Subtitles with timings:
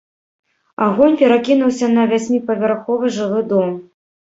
[0.85, 3.81] Агонь перакінуўся на васьміпавярховы жылы дом.